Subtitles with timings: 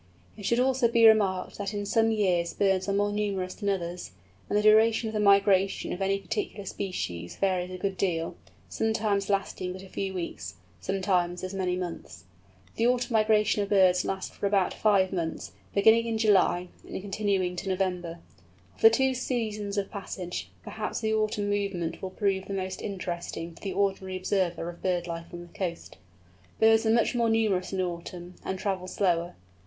[0.35, 4.09] It should also be remarked that in some years birds are more numerous than others,
[4.49, 8.35] and the duration of the migration of any particular species varies a good deal,
[8.67, 12.23] sometimes lasting but a few weeks, sometimes as many months.
[12.77, 17.55] The autumn migration of birds lasts for about five months, beginning in July, and continuing
[17.57, 18.17] to November.
[18.73, 23.53] Of the two seasons of passage, perhaps the autumn movement will prove the most interesting
[23.53, 25.99] to the ordinary observer of bird life on the coast.
[26.59, 29.35] Birds are much more numerous in autumn, and travel slower.